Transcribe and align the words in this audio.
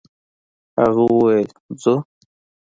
هغه 0.79 1.03
وويل: 1.13 1.49
«ځو!» 1.81 1.95